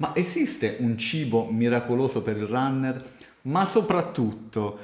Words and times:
Ma 0.00 0.12
esiste 0.14 0.76
un 0.80 0.96
cibo 0.96 1.44
miracoloso 1.50 2.22
per 2.22 2.36
il 2.38 2.46
runner? 2.46 3.02
Ma 3.42 3.66
soprattutto, 3.66 4.78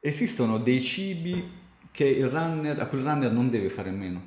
esistono 0.00 0.58
dei 0.58 0.80
cibi 0.82 1.60
che 1.92 2.04
il 2.04 2.26
runner, 2.28 2.80
a 2.80 2.86
cui 2.86 2.98
il 2.98 3.04
runner 3.04 3.30
non 3.30 3.50
deve 3.50 3.68
fare 3.68 3.90
a 3.90 3.92
meno? 3.92 4.20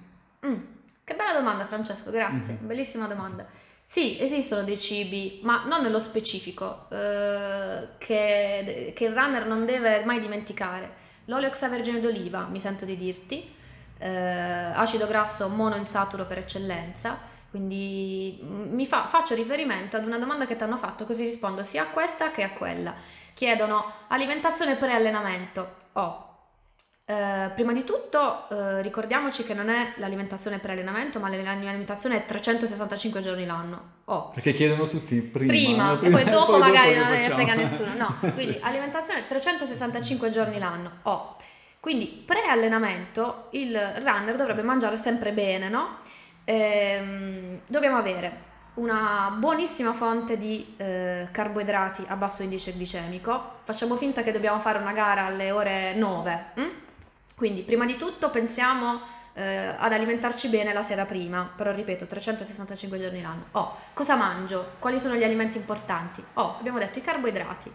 Mm, 0.45 0.55
che 1.03 1.15
bella 1.15 1.33
domanda 1.37 1.65
Francesco, 1.65 2.11
grazie, 2.11 2.53
Mhm. 2.61 2.65
bellissima 2.67 3.07
domanda. 3.07 3.45
Sì, 3.81 4.17
esistono 4.21 4.63
dei 4.63 4.79
cibi, 4.79 5.41
ma 5.43 5.65
non 5.65 5.81
nello 5.81 5.99
specifico, 5.99 6.87
eh, 6.91 7.89
che, 7.97 8.93
che 8.95 9.05
il 9.05 9.13
runner 9.13 9.45
non 9.45 9.65
deve 9.65 10.05
mai 10.05 10.21
dimenticare. 10.21 11.03
L'olio 11.25 11.47
extravergine 11.47 11.99
d'oliva, 11.99 12.47
mi 12.49 12.61
sento 12.61 12.85
di 12.85 12.95
dirti, 12.95 13.43
eh, 13.97 14.07
acido 14.73 15.05
grasso 15.07 15.49
monoinsaturo 15.49 16.25
per 16.25 16.37
eccellenza, 16.39 17.19
quindi 17.55 18.37
mm, 18.43 18.73
mi 18.73 18.85
fa- 18.85 19.05
faccio 19.05 19.33
riferimento 19.33 19.95
ad 19.95 20.05
una 20.05 20.17
domanda 20.17 20.45
che 20.45 20.57
ti 20.57 20.63
hanno 20.63 20.75
fatto, 20.75 21.05
così 21.05 21.23
rispondo 21.23 21.63
sia 21.63 21.83
a 21.83 21.85
questa 21.85 22.29
che 22.29 22.43
a 22.43 22.49
quella. 22.49 22.93
Chiedono 23.33 23.93
alimentazione 24.09 24.75
pre-allenamento. 24.75 25.75
Oh, 25.93 26.23
eh, 27.05 27.51
prima 27.55 27.71
di 27.71 27.85
tutto 27.85 28.49
eh, 28.49 28.81
ricordiamoci 28.81 29.45
che 29.45 29.53
non 29.53 29.69
è 29.69 29.93
l'alimentazione 29.99 30.59
pre-allenamento, 30.59 31.21
ma 31.21 31.29
l'alimentazione 31.29 32.17
è 32.17 32.25
365 32.25 33.21
giorni 33.21 33.45
l'anno. 33.45 33.91
Oh, 34.05 34.31
Perché 34.33 34.51
chiedono 34.51 34.87
tutti 34.87 35.21
prima, 35.21 35.47
prima, 35.47 35.93
no? 35.93 36.01
e 36.01 36.09
poi 36.09 36.23
dopo 36.25 36.57
magari 36.57 36.91
che 36.91 36.99
non 36.99 37.09
ne 37.09 37.29
frega 37.29 37.53
nessuno. 37.53 37.93
No, 37.95 38.17
quindi 38.33 38.59
alimentazione 38.59 39.25
365 39.25 40.29
giorni 40.29 40.59
l'anno. 40.59 40.91
Oh. 41.03 41.37
Quindi 41.79 42.21
pre-allenamento 42.25 43.47
il 43.51 43.79
runner 44.03 44.35
dovrebbe 44.35 44.63
mangiare 44.63 44.97
sempre 44.97 45.31
bene, 45.31 45.69
no? 45.69 45.99
Ehm, 46.45 47.61
dobbiamo 47.67 47.97
avere 47.97 48.53
una 48.75 49.33
buonissima 49.37 49.93
fonte 49.93 50.37
di 50.37 50.75
eh, 50.77 51.27
carboidrati 51.31 52.03
a 52.07 52.15
basso 52.15 52.43
indice 52.43 52.73
glicemico. 52.73 53.59
Facciamo 53.63 53.95
finta 53.95 54.21
che 54.21 54.31
dobbiamo 54.31 54.59
fare 54.59 54.77
una 54.77 54.91
gara 54.91 55.25
alle 55.25 55.51
ore 55.51 55.93
9. 55.95 56.45
mm? 56.59 56.69
Quindi 57.35 57.61
prima 57.63 57.85
di 57.85 57.95
tutto 57.97 58.29
pensiamo 58.29 59.01
eh, 59.33 59.73
ad 59.77 59.91
alimentarci 59.91 60.47
bene 60.49 60.71
la 60.71 60.81
sera 60.81 61.05
prima, 61.05 61.51
però 61.53 61.71
ripeto 61.73 62.05
365 62.05 62.99
giorni 62.99 63.21
l'anno. 63.21 63.45
Oh, 63.51 63.77
cosa 63.93 64.15
mangio? 64.15 64.73
Quali 64.79 64.99
sono 64.99 65.15
gli 65.15 65.23
alimenti 65.23 65.57
importanti? 65.57 66.23
Oh, 66.35 66.57
abbiamo 66.59 66.79
detto 66.79 66.99
i 66.99 67.01
carboidrati, 67.01 67.71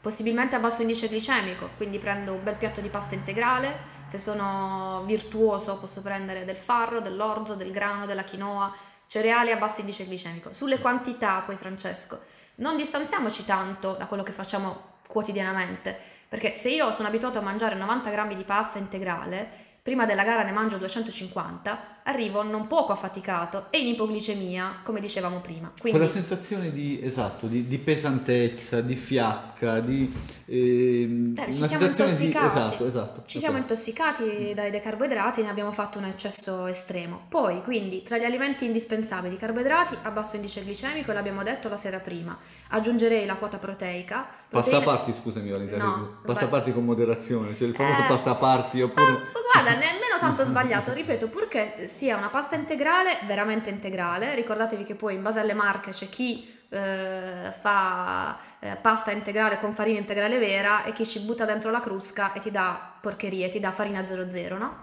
possibilmente 0.00 0.54
a 0.54 0.60
basso 0.60 0.82
indice 0.82 1.08
glicemico, 1.08 1.70
quindi 1.76 1.98
prendo 1.98 2.32
un 2.32 2.42
bel 2.42 2.56
piatto 2.56 2.80
di 2.80 2.88
pasta 2.88 3.14
integrale, 3.14 3.96
se 4.06 4.18
sono 4.18 5.02
virtuoso 5.06 5.78
posso 5.78 6.02
prendere 6.02 6.44
del 6.44 6.56
farro, 6.56 7.00
dell'orzo, 7.00 7.54
del 7.54 7.72
grano, 7.72 8.06
della 8.06 8.24
quinoa, 8.24 8.74
cereali 9.06 9.50
a 9.50 9.56
basso 9.56 9.80
indice 9.80 10.06
glicemico. 10.06 10.52
Sulle 10.52 10.78
quantità 10.78 11.42
poi 11.44 11.56
Francesco, 11.56 12.20
non 12.56 12.76
distanziamoci 12.76 13.44
tanto 13.44 13.94
da 13.94 14.06
quello 14.06 14.22
che 14.22 14.32
facciamo 14.32 14.96
quotidianamente, 15.08 15.96
perché 16.28 16.54
se 16.54 16.70
io 16.70 16.92
sono 16.92 17.08
abituato 17.08 17.38
a 17.38 17.42
mangiare 17.42 17.74
90 17.74 18.10
grammi 18.10 18.36
di 18.36 18.44
pasta 18.44 18.78
integrale, 18.78 19.66
prima 19.82 20.04
della 20.06 20.24
gara 20.24 20.42
ne 20.42 20.52
mangio 20.52 20.76
250, 20.76 21.96
arrivo 22.04 22.42
non 22.42 22.66
poco 22.66 22.92
affaticato 22.92 23.66
e 23.70 23.78
in 23.80 23.86
ipoglicemia, 23.88 24.80
come 24.82 25.00
dicevamo 25.00 25.40
prima. 25.40 25.70
Quindi 25.78 25.98
Quella 25.98 26.12
sensazione 26.12 26.72
di, 26.72 27.00
esatto, 27.02 27.46
di, 27.46 27.66
di 27.66 27.78
pesantezza, 27.78 28.80
di 28.80 28.94
fiacca, 28.94 29.80
di... 29.80 30.10
ehm, 30.46 31.34
Eh, 31.36 31.44
ci 31.52 31.66
siamo 31.66 31.84
situazione 31.84 32.16
di... 32.16 32.24
intossicati. 32.26 32.46
Esatto, 32.46 32.86
esatto. 32.86 33.22
Ci 33.26 33.38
siamo 33.38 33.56
intossicati 33.58 34.52
dai, 34.54 34.70
dai 34.70 34.80
carboidrati, 34.80 35.42
ne 35.42 35.48
abbiamo 35.50 35.72
fatto 35.72 35.98
un 35.98 36.04
eccesso 36.04 36.66
estremo. 36.66 37.24
Poi, 37.28 37.62
quindi, 37.62 38.02
tra 38.02 38.16
gli 38.18 38.24
alimenti 38.24 38.64
indispensabili, 38.64 39.36
carboidrati 39.36 39.96
a 40.02 40.10
basso 40.10 40.36
indice 40.36 40.62
glicemico, 40.62 41.12
l'abbiamo 41.12 41.42
detto 41.42 41.68
la 41.68 41.76
sera 41.76 41.98
prima. 41.98 42.36
Aggiungerei 42.68 43.26
la 43.26 43.36
quota 43.36 43.58
proteica. 43.58 44.26
Pasta 44.48 44.70
proteine- 44.70 44.84
party, 44.84 45.12
scusami 45.12 45.50
Valentina, 45.50 45.84
No, 45.84 46.16
pasta 46.24 46.46
sbagli- 46.46 46.50
party 46.50 46.72
con 46.72 46.84
moderazione, 46.86 47.54
cioè 47.54 47.68
il 47.68 47.74
famoso 47.74 48.02
Eh, 48.02 48.06
pasta 48.06 48.34
party 48.34 48.80
oppure... 48.80 49.26
guarda, 49.52 49.74
nemmeno 49.78 50.18
tanto 50.18 50.44
sbagliato, 50.44 50.92
ripeto, 50.92 51.28
purché 51.28 51.86
sia 51.86 52.16
una 52.16 52.28
pasta 52.28 52.56
integrale, 52.56 53.18
veramente 53.24 53.70
integrale. 53.70 54.34
Ricordatevi 54.34 54.84
che 54.84 54.94
poi 54.94 55.14
in 55.14 55.22
base 55.22 55.40
alle 55.40 55.54
marche 55.54 55.92
c'è 55.92 56.08
chi 56.08 56.56
eh, 56.70 57.50
fa 57.50 58.38
eh, 58.60 58.76
pasta 58.76 59.10
integrale 59.10 59.58
con 59.58 59.72
farina 59.72 59.98
integrale 59.98 60.38
vera 60.38 60.84
e 60.84 60.92
chi 60.92 61.06
ci 61.06 61.20
butta 61.20 61.44
dentro 61.44 61.70
la 61.70 61.80
crusca 61.80 62.32
e 62.32 62.40
ti 62.40 62.50
dà 62.50 62.96
porcherie, 63.00 63.48
ti 63.48 63.60
dà 63.60 63.72
farina 63.72 64.04
00, 64.04 64.58
no? 64.58 64.82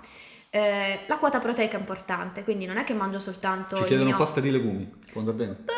Eh, 0.49 1.01
la 1.07 1.17
quota 1.17 1.39
proteica 1.39 1.75
è 1.75 1.79
importante, 1.79 2.43
quindi 2.43 2.65
non 2.65 2.77
è 2.77 2.83
che 2.85 2.93
mangio 2.93 3.19
soltanto 3.19 3.75
Ci 3.75 3.83
chiedono 3.83 4.09
mio... 4.09 4.17
pasta 4.17 4.39
di 4.39 4.51
legumi, 4.51 4.89
quando 5.11 5.33
bene. 5.33 5.57
Beh, 5.59 5.73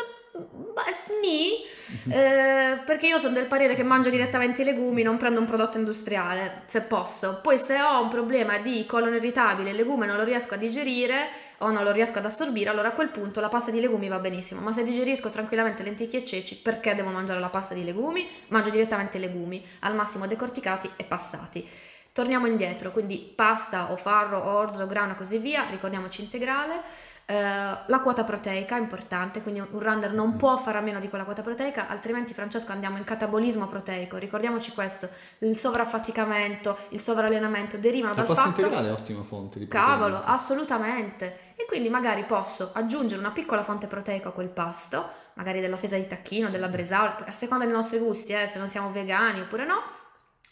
sni, 1.06 2.12
eh, 2.12 2.80
perché 2.84 3.06
io 3.06 3.18
sono 3.18 3.34
del 3.34 3.46
parere 3.46 3.74
che 3.74 3.82
mangio 3.82 4.10
direttamente 4.10 4.62
i 4.62 4.64
legumi, 4.64 5.02
non 5.02 5.16
prendo 5.16 5.40
un 5.40 5.46
prodotto 5.46 5.78
industriale, 5.78 6.62
se 6.66 6.82
posso. 6.82 7.40
Poi 7.42 7.58
se 7.58 7.80
ho 7.80 8.02
un 8.02 8.08
problema 8.08 8.58
di 8.58 8.84
colon 8.86 9.14
irritabile, 9.14 9.70
il 9.70 9.76
legume 9.76 10.06
non 10.06 10.16
lo 10.16 10.24
riesco 10.24 10.54
a 10.54 10.56
digerire 10.56 11.28
o 11.58 11.70
non 11.70 11.82
lo 11.82 11.92
riesco 11.92 12.18
ad 12.18 12.24
assorbire, 12.24 12.70
allora 12.70 12.88
a 12.88 12.92
quel 12.92 13.08
punto 13.08 13.40
la 13.40 13.48
pasta 13.48 13.70
di 13.70 13.80
legumi 13.80 14.08
va 14.08 14.18
benissimo. 14.18 14.60
Ma 14.60 14.72
se 14.72 14.84
digerisco 14.84 15.28
tranquillamente 15.30 15.82
lenticchie 15.82 16.20
e 16.20 16.24
ceci, 16.24 16.56
perché 16.56 16.94
devo 16.94 17.10
mangiare 17.10 17.40
la 17.40 17.48
pasta 17.48 17.74
di 17.74 17.84
legumi? 17.84 18.28
Mangio 18.48 18.70
direttamente 18.70 19.16
i 19.16 19.20
legumi, 19.20 19.64
al 19.80 19.94
massimo 19.94 20.26
decorticati 20.26 20.90
e 20.96 21.04
passati. 21.04 21.68
Torniamo 22.12 22.46
indietro, 22.46 22.90
quindi 22.90 23.18
pasta 23.18 23.92
o 23.92 23.96
farro, 23.96 24.42
orzo, 24.44 24.86
grano 24.86 25.12
e 25.12 25.16
così 25.16 25.38
via, 25.38 25.66
ricordiamoci 25.70 26.22
integrale. 26.22 26.82
Eh, 27.30 27.34
la 27.34 28.00
quota 28.00 28.24
proteica 28.24 28.76
è 28.76 28.80
importante, 28.80 29.42
quindi 29.42 29.60
un 29.60 29.78
runner 29.78 30.12
non 30.14 30.36
può 30.36 30.56
fare 30.56 30.78
a 30.78 30.80
meno 30.80 30.98
di 30.98 31.10
quella 31.10 31.24
quota 31.24 31.42
proteica, 31.42 31.86
altrimenti 31.86 32.32
Francesco 32.32 32.72
andiamo 32.72 32.96
in 32.96 33.04
catabolismo 33.04 33.66
proteico. 33.68 34.16
Ricordiamoci 34.16 34.72
questo, 34.72 35.10
il 35.40 35.56
sovraffaticamento, 35.56 36.76
il 36.90 37.00
sovrallenamento 37.00 37.76
derivano 37.76 38.14
La 38.14 38.22
dal 38.22 38.26
pasta 38.26 38.42
fatto 38.44 38.60
integrale 38.60 38.88
è 38.88 38.92
ottima 38.92 39.22
fonte 39.22 39.58
di 39.58 39.68
Cavolo, 39.68 40.14
proteine. 40.16 40.34
assolutamente. 40.34 41.38
E 41.54 41.66
quindi 41.66 41.90
magari 41.90 42.24
posso 42.24 42.70
aggiungere 42.72 43.20
una 43.20 43.30
piccola 43.30 43.62
fonte 43.62 43.86
proteica 43.88 44.30
a 44.30 44.32
quel 44.32 44.48
pasto, 44.48 45.06
magari 45.34 45.60
della 45.60 45.76
fesa 45.76 45.96
di 45.96 46.06
tacchino, 46.06 46.48
della 46.48 46.68
bresaola, 46.68 47.26
a 47.26 47.32
seconda 47.32 47.64
dei 47.64 47.74
nostri 47.74 47.98
gusti, 47.98 48.32
eh, 48.32 48.46
se 48.46 48.58
non 48.58 48.68
siamo 48.68 48.90
vegani 48.90 49.40
oppure 49.40 49.66
no. 49.66 49.82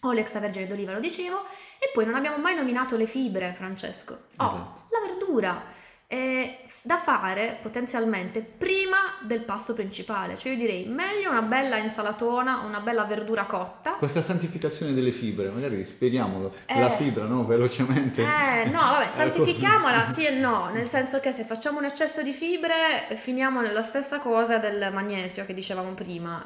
O 0.06 0.12
l'extravergine 0.12 0.66
d'oliva, 0.66 0.92
lo 0.92 1.00
dicevo. 1.00 1.42
E 1.78 1.90
poi 1.92 2.04
non 2.06 2.14
abbiamo 2.14 2.36
mai 2.38 2.54
nominato 2.54 2.96
le 2.96 3.06
fibre, 3.06 3.52
Francesco. 3.54 4.12
Oh, 4.38 4.44
Esatto. 4.44 4.80
la 4.90 5.06
verdura 5.06 5.64
è 6.06 6.64
da 6.86 6.98
fare 6.98 7.58
potenzialmente 7.60 8.40
prima 8.42 8.96
del 9.26 9.40
pasto 9.40 9.74
principale. 9.74 10.38
Cioè 10.38 10.52
io 10.52 10.58
direi 10.58 10.86
meglio 10.86 11.30
una 11.30 11.42
bella 11.42 11.78
insalatona, 11.78 12.60
una 12.60 12.78
bella 12.78 13.04
verdura 13.04 13.44
cotta. 13.44 13.94
Questa 13.94 14.22
santificazione 14.22 14.94
delle 14.94 15.10
fibre, 15.10 15.48
magari 15.48 15.84
spieghiamolo. 15.84 16.54
Eh. 16.66 16.78
La 16.78 16.90
fibra, 16.90 17.24
no? 17.24 17.44
Velocemente. 17.44 18.22
Eh, 18.22 18.66
no, 18.66 18.78
vabbè, 18.78 19.04
Ecco. 19.06 19.14
santifichiamola 19.14 20.04
sì 20.04 20.26
e 20.26 20.30
no, 20.30 20.70
nel 20.72 20.86
senso 20.88 21.18
che 21.18 21.32
se 21.32 21.42
facciamo 21.42 21.78
un 21.78 21.86
eccesso 21.86 22.22
di 22.22 22.32
fibre 22.32 23.08
eh, 23.08 23.16
finiamo 23.16 23.60
nella 23.60 23.82
stessa 23.82 24.20
cosa 24.20 24.58
del 24.58 24.90
magnesio 24.92 25.44
che 25.44 25.54
dicevamo 25.54 25.92
prima, 25.94 26.44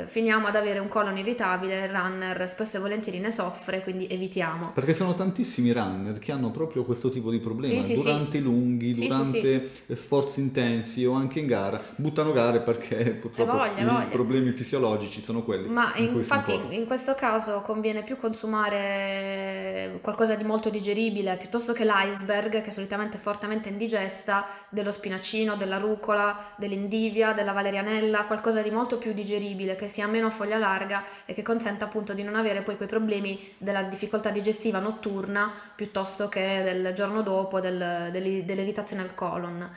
eh, 0.00 0.06
finiamo 0.06 0.46
ad 0.46 0.56
avere 0.56 0.78
un 0.78 0.88
colon 0.88 1.18
irritabile, 1.18 1.84
il 1.84 1.90
runner 1.90 2.48
spesso 2.48 2.78
e 2.78 2.80
volentieri 2.80 3.18
ne 3.18 3.30
soffre, 3.30 3.82
quindi 3.82 4.06
evitiamo. 4.06 4.70
Perché 4.72 4.94
sono 4.94 5.14
tantissimi 5.14 5.72
runner 5.72 6.18
che 6.18 6.32
hanno 6.32 6.50
proprio 6.50 6.84
questo 6.84 7.10
tipo 7.10 7.30
di 7.30 7.38
problema. 7.38 7.82
Sì, 7.82 7.94
sì, 7.94 7.96
sì. 7.96 8.02
durante 8.02 8.38
i 8.38 8.40
lunghi, 8.40 8.93
Sì, 8.94 9.02
sì, 9.02 9.08
durante 9.08 9.70
sforzi 9.94 10.40
intensi 10.40 11.04
o 11.04 11.12
anche 11.12 11.38
in 11.40 11.46
gara, 11.46 11.80
buttano 11.96 12.32
gare 12.32 12.60
perché 12.60 13.10
purtroppo 13.10 13.52
voglia, 13.52 13.80
i 13.80 13.84
voglia. 13.84 14.06
problemi 14.06 14.50
fisiologici 14.52 15.22
sono 15.22 15.42
quelli. 15.42 15.68
Ma 15.68 15.92
in 15.96 16.12
infatti 16.14 16.58
in 16.70 16.86
questo 16.86 17.14
caso 17.14 17.60
conviene 17.60 18.02
più 18.02 18.16
consumare 18.16 19.98
qualcosa 20.00 20.34
di 20.34 20.44
molto 20.44 20.70
digeribile 20.70 21.36
piuttosto 21.36 21.72
che 21.72 21.84
l'iceberg 21.84 22.62
che 22.62 22.70
solitamente 22.70 23.16
è 23.16 23.20
fortemente 23.20 23.68
indigesta 23.68 24.46
dello 24.68 24.90
spinacino, 24.90 25.56
della 25.56 25.78
rucola, 25.78 26.52
dell'indivia, 26.56 27.32
della 27.32 27.52
valerianella, 27.52 28.24
qualcosa 28.24 28.62
di 28.62 28.70
molto 28.70 28.98
più 28.98 29.12
digeribile 29.12 29.76
che 29.76 29.88
sia 29.88 30.06
meno 30.06 30.26
a 30.28 30.30
foglia 30.30 30.58
larga 30.58 31.04
e 31.24 31.32
che 31.32 31.42
consenta 31.42 31.84
appunto 31.84 32.12
di 32.14 32.22
non 32.22 32.34
avere 32.34 32.62
poi 32.62 32.76
quei 32.76 32.88
problemi 32.88 33.54
della 33.58 33.82
difficoltà 33.82 34.30
digestiva 34.30 34.78
notturna 34.78 35.52
piuttosto 35.74 36.28
che 36.28 36.62
del 36.64 36.92
giorno 36.94 37.22
dopo 37.22 37.60
del- 37.60 38.08
dell'i- 38.10 38.44
dell'irritazione 38.84 39.02
al 39.02 39.14
colon. 39.14 39.70